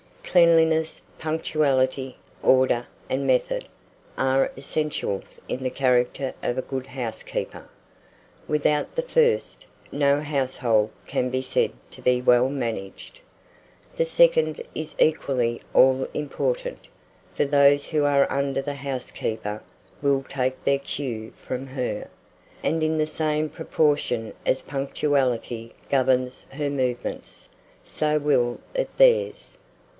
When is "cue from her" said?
20.79-22.09